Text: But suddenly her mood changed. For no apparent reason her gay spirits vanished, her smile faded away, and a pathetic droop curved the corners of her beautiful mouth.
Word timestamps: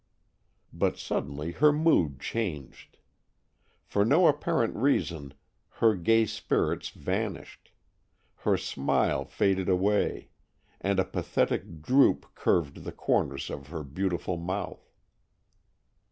But 0.73 0.97
suddenly 0.97 1.51
her 1.51 1.71
mood 1.71 2.19
changed. 2.19 2.97
For 3.83 4.03
no 4.03 4.25
apparent 4.25 4.75
reason 4.75 5.35
her 5.73 5.93
gay 5.95 6.25
spirits 6.25 6.89
vanished, 6.89 7.69
her 8.37 8.57
smile 8.57 9.25
faded 9.25 9.69
away, 9.69 10.29
and 10.79 10.99
a 10.99 11.05
pathetic 11.05 11.83
droop 11.83 12.33
curved 12.33 12.77
the 12.83 12.91
corners 12.91 13.51
of 13.51 13.67
her 13.67 13.83
beautiful 13.83 14.37
mouth. 14.37 14.91